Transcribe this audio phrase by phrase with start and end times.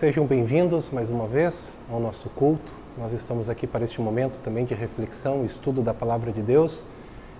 [0.00, 2.72] Sejam bem-vindos mais uma vez ao nosso culto.
[2.96, 6.86] Nós estamos aqui para este momento também de reflexão estudo da palavra de Deus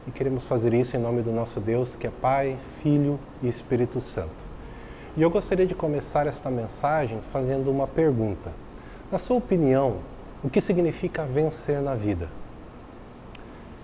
[0.06, 3.98] e queremos fazer isso em nome do nosso Deus, que é Pai, Filho e Espírito
[3.98, 4.44] Santo.
[5.16, 8.52] E eu gostaria de começar esta mensagem fazendo uma pergunta.
[9.10, 9.96] Na sua opinião,
[10.44, 12.28] o que significa vencer na vida?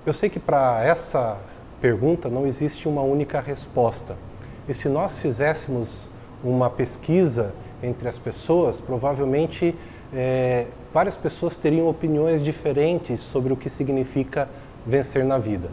[0.05, 1.39] Eu sei que para essa
[1.81, 4.19] pergunta não existe uma única resposta.
[4.69, 6.11] E se nós fizéssemos
[6.45, 9.75] uma pesquisa entre as pessoas, provavelmente
[10.13, 14.49] é, várias pessoas teriam opiniões diferentes sobre o que significa
[14.87, 15.69] vencer na vida.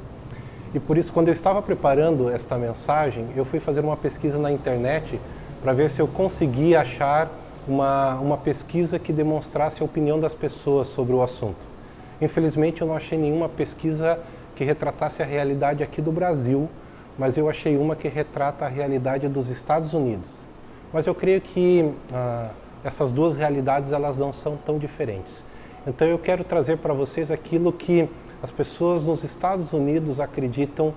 [0.73, 4.51] E por isso, quando eu estava preparando esta mensagem, eu fui fazer uma pesquisa na
[4.51, 5.19] internet
[5.61, 7.31] para ver se eu conseguia achar
[7.67, 11.73] uma, uma pesquisa que demonstrasse a opinião das pessoas sobre o assunto.
[12.19, 14.19] Infelizmente, eu não achei nenhuma pesquisa
[14.55, 16.69] que retratasse a realidade aqui do Brasil,
[17.17, 20.52] mas eu achei uma que retrata a realidade dos Estados Unidos.
[20.93, 22.51] Mas eu creio que ah,
[22.83, 25.43] essas duas realidades elas não são tão diferentes.
[25.87, 28.07] Então eu quero trazer para vocês aquilo que
[28.41, 30.93] as pessoas nos Estados Unidos acreditam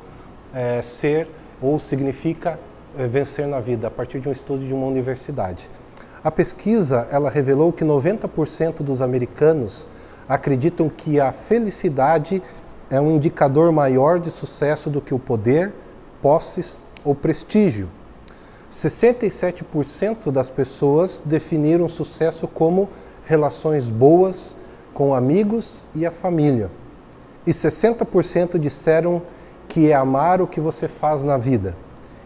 [0.52, 1.28] é, ser
[1.62, 2.58] ou significa
[2.98, 5.68] é, vencer na vida a partir de um estudo de uma universidade.
[6.22, 9.88] A pesquisa ela revelou que 90% dos americanos
[10.28, 12.42] acreditam que a felicidade
[12.90, 15.72] é um indicador maior de sucesso do que o poder,
[16.20, 17.88] posses ou prestígio.
[18.70, 22.88] 67% das pessoas definiram sucesso como
[23.24, 24.56] relações boas
[24.92, 26.70] com amigos e a família.
[27.46, 29.22] E 60% disseram
[29.68, 31.76] que é amar o que você faz na vida.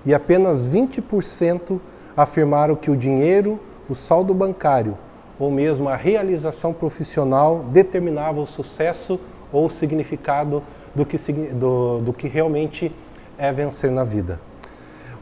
[0.04, 1.78] E apenas 20%
[2.16, 3.58] afirmaram que o dinheiro,
[3.88, 4.96] o saldo bancário
[5.40, 9.18] ou mesmo a realização profissional determinava o sucesso
[9.50, 10.62] ou o significado
[10.94, 12.94] do que, do, do que realmente
[13.38, 14.38] é vencer na vida.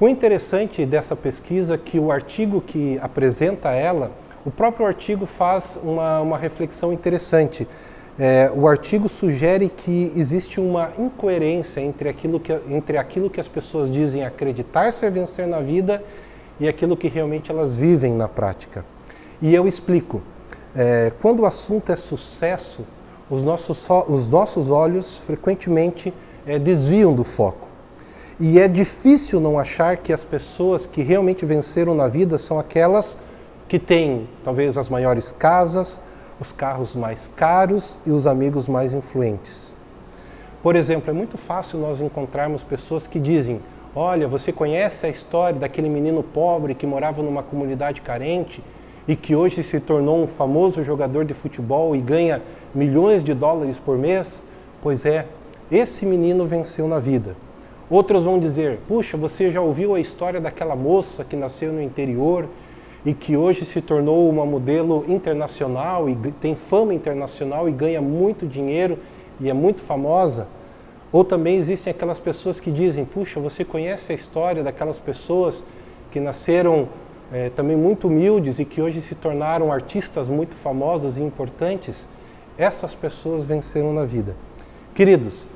[0.00, 4.12] O interessante dessa pesquisa é que o artigo que apresenta ela,
[4.47, 7.66] o próprio artigo faz uma, uma reflexão interessante.
[8.16, 13.48] É, o artigo sugere que existe uma incoerência entre aquilo, que, entre aquilo que as
[13.48, 16.00] pessoas dizem acreditar ser vencer na vida
[16.60, 18.84] e aquilo que realmente elas vivem na prática.
[19.42, 20.22] E eu explico.
[20.76, 22.86] É, quando o assunto é sucesso,
[23.28, 26.15] os nossos, os nossos olhos frequentemente
[26.47, 27.68] é, desviam do foco.
[28.41, 33.19] E é difícil não achar que as pessoas que realmente venceram na vida são aquelas
[33.66, 36.00] que têm talvez as maiores casas,
[36.41, 39.75] os carros mais caros e os amigos mais influentes.
[40.62, 43.60] Por exemplo, é muito fácil nós encontrarmos pessoas que dizem:
[43.93, 48.62] Olha, você conhece a história daquele menino pobre que morava numa comunidade carente
[49.09, 52.41] e que hoje se tornou um famoso jogador de futebol e ganha
[52.72, 54.41] milhões de dólares por mês?
[54.81, 55.27] Pois é,
[55.72, 57.47] esse menino venceu na vida.
[57.91, 62.47] Outros vão dizer: puxa, você já ouviu a história daquela moça que nasceu no interior
[63.04, 68.47] e que hoje se tornou uma modelo internacional e tem fama internacional e ganha muito
[68.47, 68.98] dinheiro
[69.41, 70.47] e é muito famosa?
[71.10, 75.65] Ou também existem aquelas pessoas que dizem: puxa, você conhece a história daquelas pessoas
[76.10, 76.88] que nasceram
[77.32, 82.07] é, também muito humildes e que hoje se tornaram artistas muito famosos e importantes,
[82.57, 84.34] essas pessoas venceram na vida.
[84.95, 85.47] Queridos,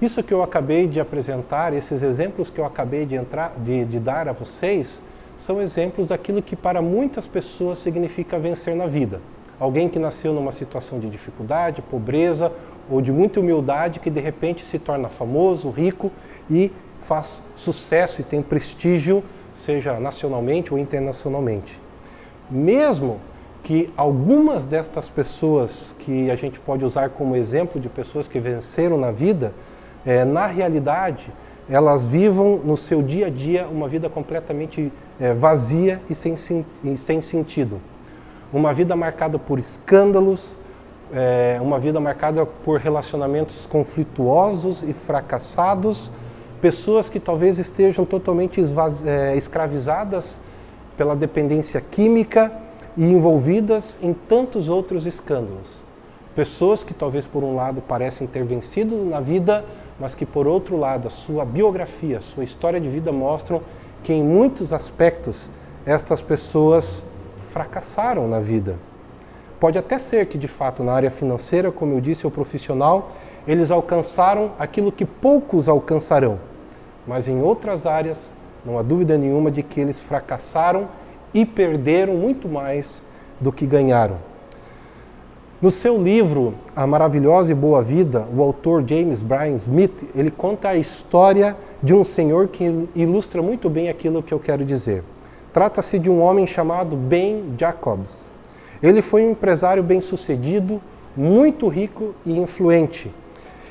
[0.00, 3.98] isso que eu acabei de apresentar, esses exemplos que eu acabei de, entrar, de, de
[3.98, 5.02] dar a vocês,
[5.36, 9.20] são exemplos daquilo que para muitas pessoas significa vencer na vida.
[9.58, 12.52] Alguém que nasceu numa situação de dificuldade, pobreza
[12.90, 16.12] ou de muita humildade que de repente se torna famoso, rico
[16.50, 16.70] e
[17.00, 19.22] faz sucesso e tem prestígio
[19.56, 21.80] seja nacionalmente ou internacionalmente.
[22.50, 23.18] Mesmo
[23.62, 28.96] que algumas destas pessoas que a gente pode usar como exemplo de pessoas que venceram
[28.96, 29.52] na vida,
[30.06, 31.32] é, na realidade,
[31.68, 36.96] elas vivam no seu dia a dia uma vida completamente é, vazia e sem, e
[36.96, 37.80] sem sentido.
[38.52, 40.54] Uma vida marcada por escândalos,
[41.12, 46.10] é, uma vida marcada por relacionamentos conflituosos e fracassados,
[46.60, 48.60] pessoas que talvez estejam totalmente
[49.04, 50.40] é, escravizadas
[50.96, 52.52] pela dependência química
[52.96, 55.85] e envolvidas em tantos outros escândalos.
[56.36, 59.64] Pessoas que talvez por um lado parecem ter vencido na vida,
[59.98, 63.62] mas que por outro lado a sua biografia, a sua história de vida mostram
[64.04, 65.48] que em muitos aspectos
[65.86, 67.02] estas pessoas
[67.50, 68.76] fracassaram na vida.
[69.58, 73.12] Pode até ser que de fato na área financeira, como eu disse, ou profissional,
[73.48, 76.38] eles alcançaram aquilo que poucos alcançarão.
[77.06, 80.86] Mas em outras áreas, não há dúvida nenhuma de que eles fracassaram
[81.32, 83.02] e perderam muito mais
[83.40, 84.35] do que ganharam.
[85.60, 90.68] No seu livro A Maravilhosa e Boa Vida, o autor James Bryan Smith, ele conta
[90.68, 95.02] a história de um senhor que ilustra muito bem aquilo que eu quero dizer.
[95.54, 98.30] Trata-se de um homem chamado Ben Jacobs.
[98.82, 100.78] Ele foi um empresário bem-sucedido,
[101.16, 103.10] muito rico e influente,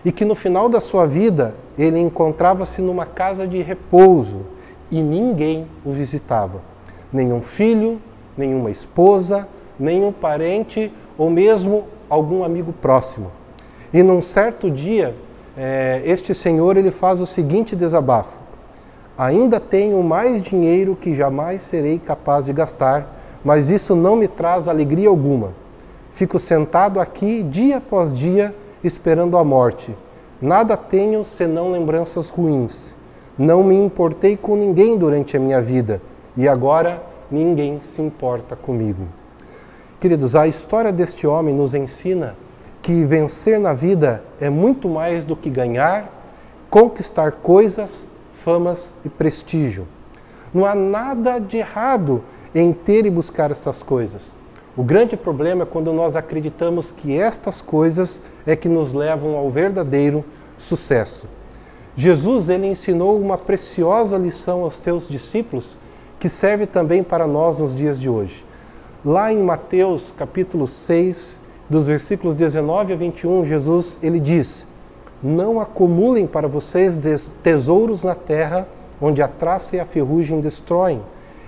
[0.03, 4.41] e que no final da sua vida ele encontrava-se numa casa de repouso
[4.89, 6.61] e ninguém o visitava.
[7.13, 8.01] Nenhum filho,
[8.35, 9.47] nenhuma esposa,
[9.79, 13.31] nenhum parente ou mesmo algum amigo próximo.
[13.93, 15.15] E num certo dia,
[15.57, 18.39] é, este senhor ele faz o seguinte desabafo:
[19.17, 23.07] Ainda tenho mais dinheiro que jamais serei capaz de gastar,
[23.43, 25.53] mas isso não me traz alegria alguma.
[26.11, 28.53] Fico sentado aqui dia após dia
[28.83, 29.95] esperando a morte.
[30.41, 32.93] Nada tenho senão lembranças ruins.
[33.37, 36.01] Não me importei com ninguém durante a minha vida
[36.37, 37.01] e agora
[37.31, 39.05] ninguém se importa comigo.
[40.05, 42.35] Queridos, a história deste homem nos ensina
[42.79, 46.13] que vencer na vida é muito mais do que ganhar,
[46.69, 48.05] conquistar coisas,
[48.43, 49.87] famas e prestígio.
[50.53, 52.23] Não há nada de errado
[52.53, 54.35] em ter e buscar estas coisas.
[54.77, 59.49] O grande problema é quando nós acreditamos que estas coisas é que nos levam ao
[59.49, 60.23] verdadeiro
[60.55, 61.27] sucesso.
[61.95, 65.79] Jesus ele ensinou uma preciosa lição aos seus discípulos
[66.19, 68.45] que serve também para nós nos dias de hoje.
[69.05, 74.65] Lá em Mateus capítulo 6, dos versículos 19 a 21, Jesus ele diz:
[75.21, 76.99] Não acumulem para vocês
[77.43, 78.67] tesouros na terra,
[78.99, 81.03] onde a traça e a ferrugem destroem,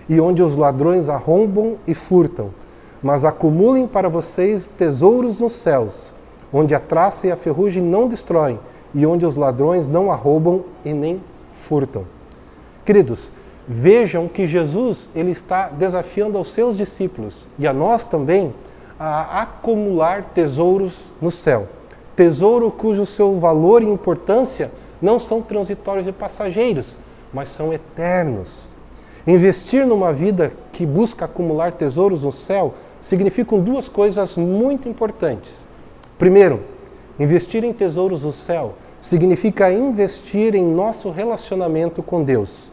[0.08, 2.52] e onde os ladrões arrombam e furtam,
[3.02, 6.14] mas acumulem para vocês tesouros nos céus,
[6.54, 8.60] onde a traça e a ferrugem não destroem,
[8.94, 11.20] e onde os ladrões não arrombam e nem
[11.54, 12.06] furtam.
[12.86, 13.32] Queridos,
[13.68, 18.54] Vejam que Jesus ele está desafiando aos seus discípulos e a nós também
[18.98, 21.68] a acumular tesouros no céu.
[22.16, 24.72] Tesouro cujo seu valor e importância
[25.02, 26.98] não são transitórios e passageiros,
[27.34, 28.72] mas são eternos.
[29.28, 35.68] Investir numa vida que busca acumular tesouros no céu significam duas coisas muito importantes.
[36.18, 36.62] Primeiro,
[37.20, 42.72] investir em tesouros no céu significa investir em nosso relacionamento com Deus.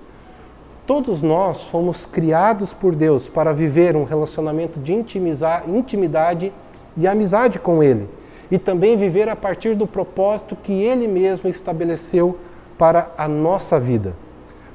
[0.87, 6.53] Todos nós fomos criados por Deus para viver um relacionamento de intimidade
[6.95, 8.07] e amizade com Ele,
[8.51, 12.39] e também viver a partir do propósito que Ele mesmo estabeleceu
[12.77, 14.15] para a nossa vida.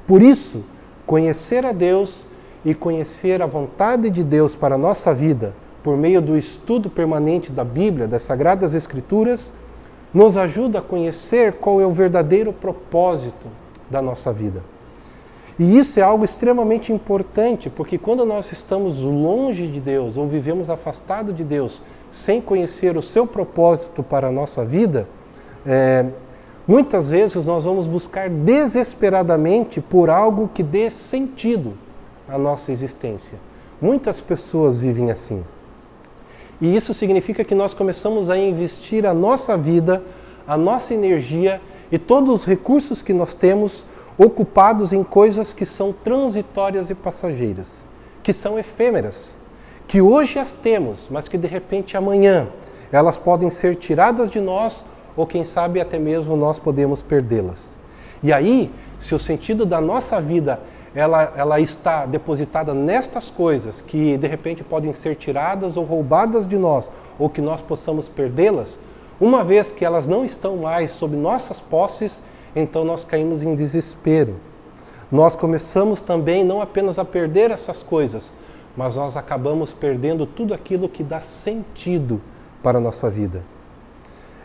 [0.07, 0.63] Por isso,
[1.05, 2.25] conhecer a Deus
[2.65, 5.53] e conhecer a vontade de Deus para a nossa vida,
[5.83, 9.53] por meio do estudo permanente da Bíblia, das Sagradas Escrituras,
[10.11, 13.47] nos ajuda a conhecer qual é o verdadeiro propósito
[13.91, 14.63] da nossa vida.
[15.59, 20.69] E isso é algo extremamente importante, porque quando nós estamos longe de Deus ou vivemos
[20.69, 25.05] afastado de Deus, sem conhecer o seu propósito para a nossa vida,
[25.65, 26.05] é,
[26.65, 31.73] muitas vezes nós vamos buscar desesperadamente por algo que dê sentido
[32.25, 33.37] à nossa existência.
[33.81, 35.43] Muitas pessoas vivem assim.
[36.61, 40.01] E isso significa que nós começamos a investir a nossa vida,
[40.47, 41.61] a nossa energia
[41.91, 43.85] e todos os recursos que nós temos
[44.19, 47.85] ocupados em coisas que são transitórias e passageiras,
[48.21, 49.37] que são efêmeras,
[49.87, 52.49] que hoje as temos, mas que de repente amanhã
[52.91, 54.83] elas podem ser tiradas de nós
[55.15, 57.77] ou quem sabe até mesmo nós podemos perdê-las.
[58.21, 60.59] E aí, se o sentido da nossa vida
[60.93, 66.57] ela, ela está depositada nestas coisas que de repente podem ser tiradas ou roubadas de
[66.57, 68.79] nós, ou que nós possamos perdê-las,
[69.19, 72.21] uma vez que elas não estão mais sob nossas posses,
[72.55, 74.35] então nós caímos em desespero.
[75.11, 78.33] Nós começamos também não apenas a perder essas coisas,
[78.77, 82.21] mas nós acabamos perdendo tudo aquilo que dá sentido
[82.61, 83.43] para a nossa vida.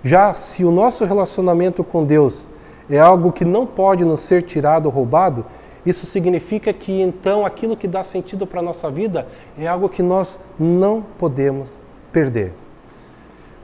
[0.03, 2.47] Já se o nosso relacionamento com Deus
[2.89, 5.45] é algo que não pode nos ser tirado ou roubado,
[5.85, 9.27] isso significa que então aquilo que dá sentido para a nossa vida
[9.59, 11.71] é algo que nós não podemos
[12.13, 12.53] perder.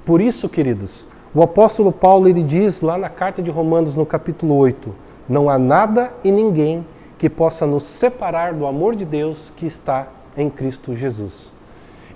[0.05, 4.57] Por isso, queridos, o apóstolo Paulo ele diz lá na carta de Romanos, no capítulo
[4.57, 4.93] 8:
[5.29, 6.85] Não há nada e ninguém
[7.19, 11.53] que possa nos separar do amor de Deus que está em Cristo Jesus.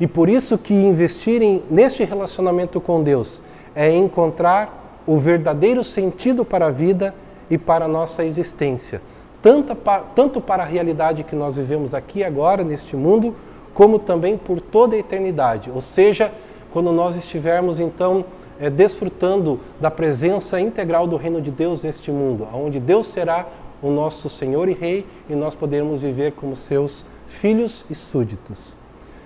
[0.00, 3.40] E por isso que investir em, neste relacionamento com Deus
[3.74, 7.14] é encontrar o verdadeiro sentido para a vida
[7.48, 9.00] e para a nossa existência,
[9.40, 9.76] tanto,
[10.16, 13.36] tanto para a realidade que nós vivemos aqui agora neste mundo,
[13.72, 15.70] como também por toda a eternidade.
[15.70, 16.32] Ou seja,
[16.72, 18.24] quando nós estivermos então
[18.60, 23.46] é, desfrutando da presença integral do reino de Deus neste mundo, onde Deus será
[23.82, 28.74] o nosso Senhor e Rei e nós poderemos viver como seus filhos e súditos.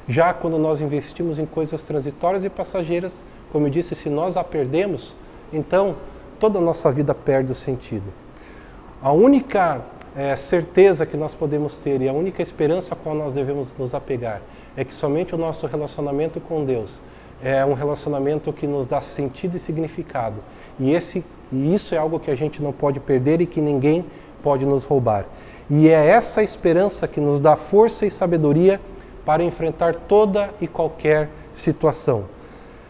[0.09, 4.43] Já quando nós investimos em coisas transitórias e passageiras, como eu disse, se nós a
[4.43, 5.15] perdemos,
[5.53, 5.97] então
[6.41, 8.13] toda a nossa vida perde o sentido.
[9.03, 9.83] A única
[10.17, 13.95] é, certeza que nós podemos ter e a única esperança a qual nós devemos nos
[13.95, 14.41] apegar
[14.77, 17.01] é que somente o nosso relacionamento com Deus
[17.43, 20.43] é um relacionamento que nos dá sentido e significado.
[20.79, 24.05] E, esse, e isso é algo que a gente não pode perder e que ninguém
[24.43, 25.27] pode nos roubar.
[25.71, 28.81] E é essa esperança que nos dá força e sabedoria
[29.25, 32.25] para enfrentar toda e qualquer situação.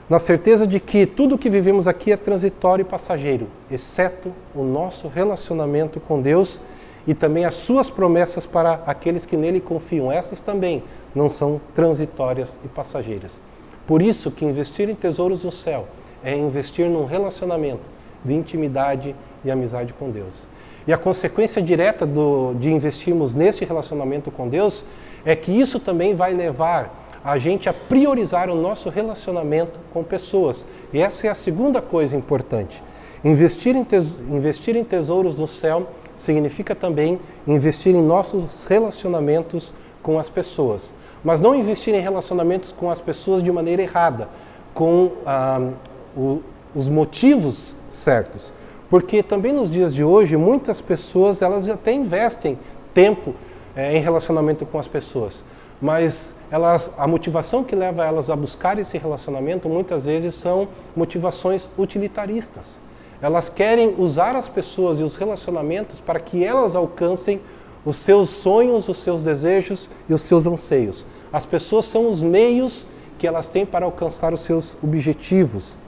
[0.08, 5.08] Na certeza de que tudo que vivemos aqui é transitório e passageiro, exceto o nosso
[5.08, 6.60] relacionamento com Deus
[7.06, 10.10] e também as suas promessas para aqueles que nele confiam.
[10.10, 10.82] Essas também
[11.14, 13.42] não são transitórias e passageiras.
[13.88, 15.88] Por isso que investir em tesouros no céu
[16.22, 17.80] é investir num relacionamento
[18.22, 20.46] de intimidade e amizade com Deus.
[20.86, 24.84] E a consequência direta do, de investirmos nesse relacionamento com Deus
[25.24, 30.66] é que isso também vai levar a gente a priorizar o nosso relacionamento com pessoas.
[30.92, 32.82] E essa é a segunda coisa importante.
[33.24, 33.86] Investir em,
[34.30, 40.92] investir em tesouros no céu significa também investir em nossos relacionamentos com as pessoas.
[41.22, 44.28] Mas não investir em relacionamentos com as pessoas de maneira errada,
[44.74, 45.70] com ah,
[46.16, 46.42] o,
[46.74, 48.52] os motivos certos.
[48.88, 52.58] Porque também nos dias de hoje, muitas pessoas elas até investem
[52.94, 53.34] tempo
[53.76, 55.44] é, em relacionamento com as pessoas.
[55.80, 61.68] Mas elas, a motivação que leva elas a buscar esse relacionamento muitas vezes são motivações
[61.78, 62.80] utilitaristas.
[63.20, 67.40] Elas querem usar as pessoas e os relacionamentos para que elas alcancem
[67.88, 71.06] os seus sonhos, os seus desejos e os seus anseios.
[71.32, 72.84] As pessoas são os meios
[73.18, 75.78] que elas têm para alcançar os seus objetivos.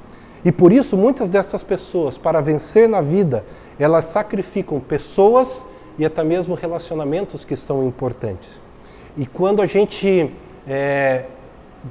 [0.43, 3.45] E por isso, muitas dessas pessoas, para vencer na vida,
[3.79, 5.63] elas sacrificam pessoas
[5.99, 8.63] e até mesmo relacionamentos que são importantes.
[9.15, 10.33] E quando a gente
[10.67, 11.27] é,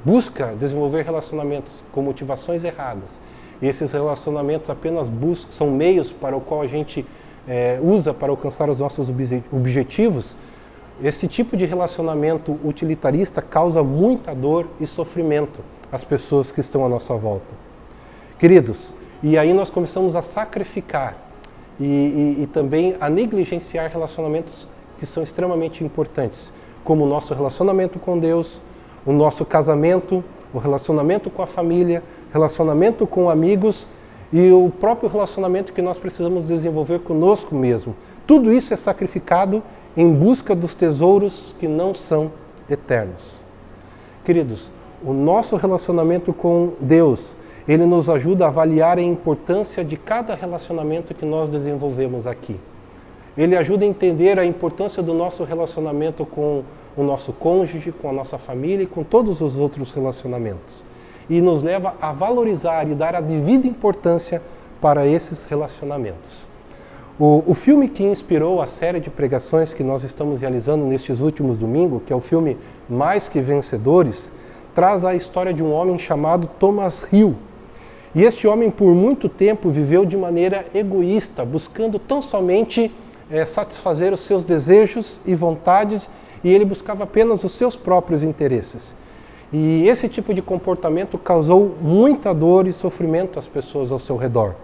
[0.04, 3.20] busca desenvolver relacionamentos com motivações erradas,
[3.62, 7.06] e esses relacionamentos apenas buscam, são meios para o qual a gente
[7.48, 9.08] é, usa para alcançar os nossos
[9.52, 10.36] objetivos,
[11.02, 16.88] esse tipo de relacionamento utilitarista causa muita dor e sofrimento às pessoas que estão à
[16.88, 17.54] nossa volta.
[18.38, 21.16] Queridos, e aí nós começamos a sacrificar
[21.78, 24.68] e, e, e também a negligenciar relacionamentos
[24.98, 26.52] que são extremamente importantes,
[26.84, 28.60] como o nosso relacionamento com Deus,
[29.06, 33.86] o nosso casamento, o relacionamento com a família, relacionamento com amigos
[34.32, 37.96] e o próprio relacionamento que nós precisamos desenvolver conosco mesmo.
[38.26, 39.62] Tudo isso é sacrificado
[39.96, 42.30] em busca dos tesouros que não são
[42.68, 43.40] eternos.
[44.24, 44.70] Queridos,
[45.04, 47.34] o nosso relacionamento com Deus,
[47.66, 52.56] ele nos ajuda a avaliar a importância de cada relacionamento que nós desenvolvemos aqui.
[53.36, 56.62] Ele ajuda a entender a importância do nosso relacionamento com
[56.96, 60.84] o nosso cônjuge, com a nossa família e com todos os outros relacionamentos.
[61.30, 64.42] E nos leva a valorizar e dar a devida importância
[64.80, 66.46] para esses relacionamentos.
[67.18, 71.56] O, o, filme que inspirou a série de pregações que nós estamos realizando nestes últimos
[71.56, 72.56] domingos, que é o filme
[72.88, 74.32] Mais que Vencedores,
[74.74, 77.34] traz a história de um homem chamado Thomas Hill.
[78.14, 82.90] E este homem, por muito tempo, viveu de maneira egoísta, buscando tão somente
[83.30, 86.10] é, satisfazer os seus desejos e vontades
[86.42, 88.94] e ele buscava apenas os seus próprios interesses.
[89.52, 94.54] E esse tipo de comportamento causou muita dor e sofrimento às pessoas ao seu redor,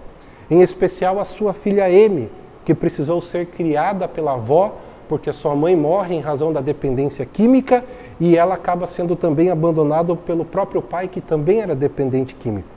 [0.50, 2.30] em especial a sua filha Amy,
[2.64, 4.76] que precisou ser criada pela avó
[5.08, 7.84] porque sua mãe morre em razão da dependência química
[8.18, 12.68] e ela acaba sendo também abandonada pelo próprio pai que também era dependente químico.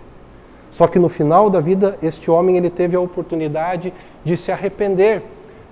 [0.70, 3.92] Só que no final da vida este homem ele teve a oportunidade
[4.24, 5.24] de se arrepender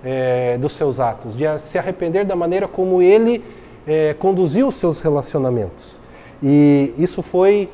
[0.04, 3.44] é, dos seus atos, de se arrepender da maneira como ele
[3.86, 6.00] é, conduziu os seus relacionamentos.
[6.42, 7.68] E isso foi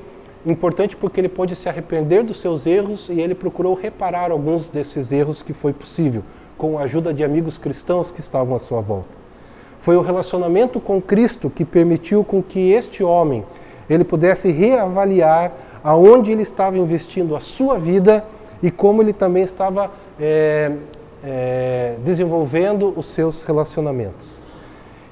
[0.47, 5.11] importante porque ele pôde se arrepender dos seus erros e ele procurou reparar alguns desses
[5.13, 6.23] erros que foi possível,
[6.57, 9.25] com a ajuda de amigos cristãos que estavam à sua volta.
[9.79, 13.45] Foi o relacionamento com Cristo que permitiu com que este homem
[13.89, 15.53] ele pudesse reavaliar
[15.83, 18.25] aonde ele estava investindo a sua vida
[18.63, 20.73] e como ele também estava é,
[21.23, 24.44] é, desenvolvendo os seus relacionamentos.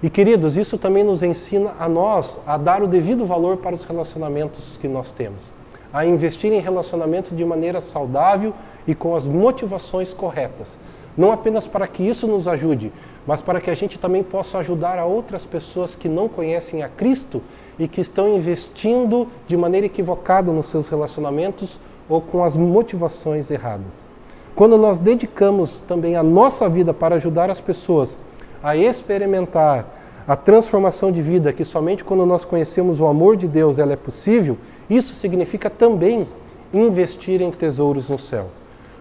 [0.02, 3.84] E queridos, isso também nos ensina a nós a dar o devido valor para os
[3.84, 5.52] relacionamentos que nós temos,
[5.92, 8.52] a investir em relacionamentos de maneira saudável
[8.84, 10.76] e com as motivações corretas.
[11.16, 12.92] Não apenas para que isso nos ajude,
[13.24, 16.88] mas para que a gente também possa ajudar a outras pessoas que não conhecem a
[16.88, 17.40] Cristo
[17.78, 21.78] e que estão investindo de maneira equivocada nos seus relacionamentos
[22.08, 24.08] ou com as motivações erradas.
[24.56, 28.18] Quando nós dedicamos também a nossa vida para ajudar as pessoas
[28.62, 29.86] a experimentar
[30.26, 33.96] a transformação de vida, que somente quando nós conhecemos o amor de Deus ela é
[33.96, 34.56] possível,
[34.88, 36.26] isso significa também
[36.72, 38.46] investir em tesouros no céu.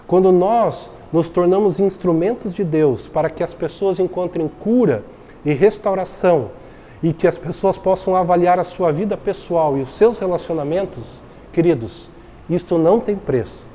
[0.08, 5.04] Quando nós nos tornamos instrumentos de Deus para que as pessoas encontrem cura
[5.46, 6.50] e restauração
[7.04, 11.22] e que as pessoas possam avaliar a sua vida pessoal e os seus relacionamentos,
[11.54, 12.10] queridos,
[12.50, 13.68] isto não tem preço.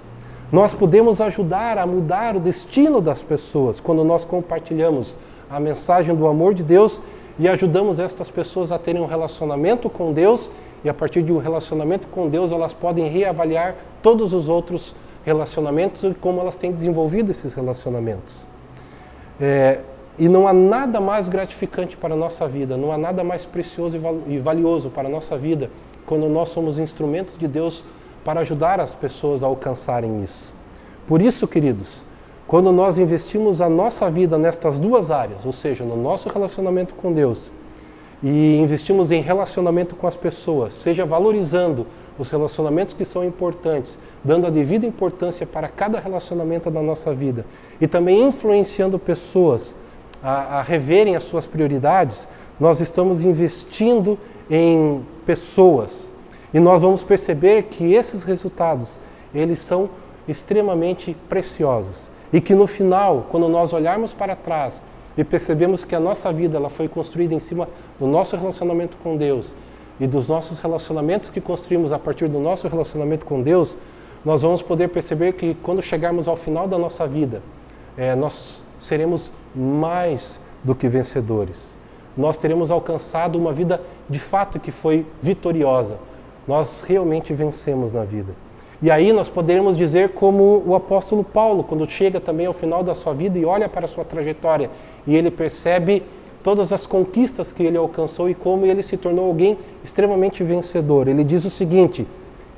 [0.53, 5.17] Nós podemos ajudar a mudar o destino das pessoas quando nós compartilhamos
[5.51, 7.01] a mensagem do amor de Deus
[7.39, 10.51] e ajudamos estas pessoas a terem um relacionamento com Deus
[10.85, 16.03] e a partir de um relacionamento com Deus elas podem reavaliar todos os outros relacionamentos
[16.05, 18.47] e como elas têm desenvolvido esses relacionamentos.
[19.41, 19.81] É,
[20.19, 23.99] e não há nada mais gratificante para a nossa vida, não há nada mais precioso
[24.27, 25.69] e valioso para a nossa vida
[26.07, 27.85] quando nós somos instrumentos de Deus
[28.25, 30.55] para ajudar as pessoas a alcançarem isso.
[31.07, 32.03] Por isso, queridos,
[32.47, 37.13] quando nós investimos a nossa vida nestas duas áreas, ou seja, no nosso relacionamento com
[37.13, 37.51] Deus
[38.23, 41.87] e investimos em relacionamento com as pessoas, seja valorizando
[42.19, 47.45] os relacionamentos que são importantes, dando a devida importância para cada relacionamento da nossa vida
[47.81, 49.75] e também influenciando pessoas
[50.23, 52.27] a, a reverem as suas prioridades,
[52.59, 56.09] nós estamos investindo em pessoas.
[56.55, 58.99] E nós vamos perceber que esses resultados
[59.35, 59.91] eles são
[60.27, 64.83] extremamente preciosos e que no final, quando nós olharmos para trás
[65.17, 69.17] e percebemos que a nossa vida ela foi construída em cima do nosso relacionamento com
[69.17, 69.55] Deus
[69.99, 73.77] e dos nossos relacionamentos que construímos a partir do nosso relacionamento com Deus,
[74.25, 77.43] nós vamos poder perceber que quando chegarmos ao final da nossa vida,
[77.97, 81.75] é, nós seremos mais do que vencedores.
[82.17, 85.99] Nós teremos alcançado uma vida de fato que foi vitoriosa.
[86.47, 88.33] Nós realmente vencemos na vida.
[88.83, 92.95] E aí nós poderemos dizer como o apóstolo Paulo, quando chega também ao final da
[92.95, 94.71] sua vida e olha para a sua trajetória
[95.07, 96.03] e ele percebe
[96.43, 101.09] todas as conquistas que ele alcançou e como ele se tornou alguém extremamente vencedor.
[101.09, 102.07] Ele diz o seguinte: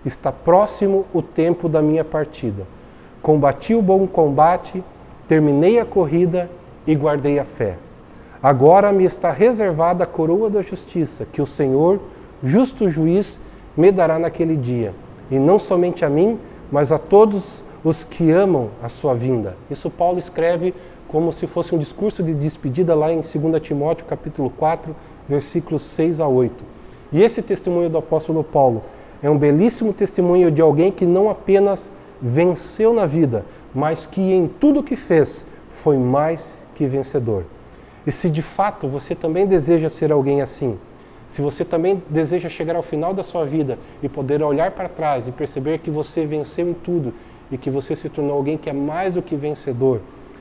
[0.04, 2.66] Está próximo o tempo da minha partida.
[3.22, 4.83] Combati o bom combate,
[5.28, 6.50] terminei a corrida
[6.85, 7.76] e guardei a fé.
[8.42, 12.00] Agora me está reservada a coroa da justiça, que o Senhor,
[12.42, 13.38] justo juiz,
[13.76, 14.92] me dará naquele dia
[15.30, 16.38] e não somente a mim,
[16.70, 19.56] mas a todos os que amam a sua vinda.
[19.70, 20.74] Isso Paulo escreve
[21.06, 24.94] como se fosse um discurso de despedida lá em 2 Timóteo capítulo 4,
[25.28, 26.64] versículos 6 a 8.
[27.12, 28.82] E esse testemunho do apóstolo Paulo
[29.22, 34.48] é um belíssimo testemunho de alguém que não apenas venceu na vida, mas que em
[34.48, 37.44] tudo que fez foi mais que vencedor.
[38.06, 40.78] E se de fato você também deseja ser alguém assim,
[41.28, 45.28] se você também deseja chegar ao final da sua vida e poder olhar para trás
[45.28, 47.12] e perceber que você venceu em tudo
[47.50, 50.00] e que você se tornou alguém que é mais do que vencedor,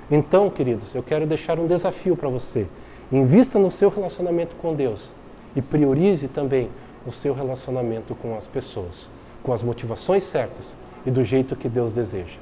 [0.10, 2.66] então, queridos, eu quero deixar um desafio para você.
[3.12, 5.12] Invista no seu relacionamento com Deus
[5.56, 6.70] e priorize também
[7.06, 9.10] o seu relacionamento com as pessoas,
[9.44, 12.38] com as motivações certas e do jeito que Deus deseja.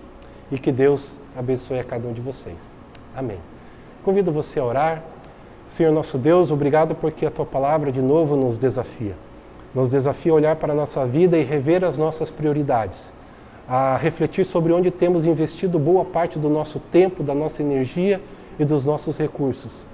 [0.52, 2.74] E que Deus abençoe a cada um de vocês.
[3.16, 3.40] Amém.
[4.04, 5.04] Convido você a orar
[5.68, 9.16] Senhor nosso Deus, obrigado porque a tua palavra de novo nos desafia.
[9.74, 13.12] Nos desafia a olhar para a nossa vida e rever as nossas prioridades,
[13.68, 18.22] a refletir sobre onde temos investido boa parte do nosso tempo, da nossa energia
[18.60, 19.86] e dos nossos recursos.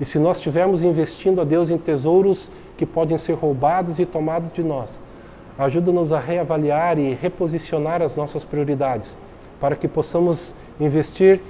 [0.00, 4.52] E se nós estivermos investindo a Deus em tesouros que podem ser roubados e tomados
[4.52, 5.00] de nós,
[5.56, 9.16] ajuda-nos a reavaliar e reposicionar as nossas prioridades,
[9.60, 11.40] para que possamos investir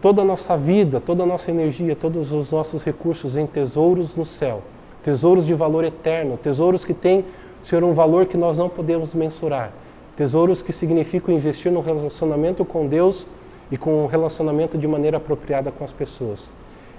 [0.00, 4.24] toda a nossa vida, toda a nossa energia, todos os nossos recursos em tesouros no
[4.24, 4.62] céu,
[5.02, 7.24] tesouros de valor eterno, tesouros que têm,
[7.60, 9.72] Senhor, um valor que nós não podemos mensurar,
[10.16, 13.26] tesouros que significam investir no relacionamento com Deus
[13.70, 16.50] e com um relacionamento de maneira apropriada com as pessoas.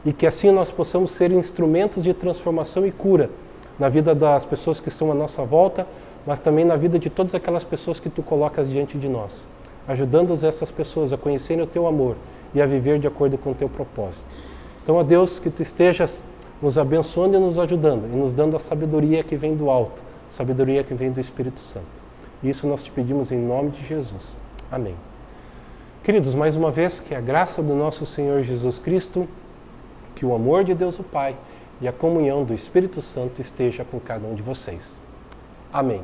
[0.06, 3.30] E que assim nós possamos ser instrumentos de transformação e cura
[3.80, 5.88] na vida das pessoas que estão à nossa volta,
[6.26, 9.46] mas também na vida de todas aquelas pessoas que tu colocas diante de nós,
[9.88, 12.16] ajudando essas pessoas a conhecerem o teu amor
[12.54, 14.30] e a viver de acordo com o teu propósito.
[14.84, 16.24] Então, a Deus, que tu estejas
[16.62, 20.84] nos abençoando e nos ajudando e nos dando a sabedoria que vem do alto, sabedoria
[20.84, 22.02] que vem do Espírito Santo.
[22.44, 24.36] Isso nós te pedimos em nome de Jesus.
[24.72, 24.96] Amém.
[26.04, 29.28] Queridos, mais uma vez, que a graça do nosso Senhor Jesus Cristo,
[30.16, 31.36] que o amor de Deus o Pai
[31.80, 35.00] e a comunhão do Espírito Santo esteja com cada um de vocês.
[35.72, 36.02] Amém.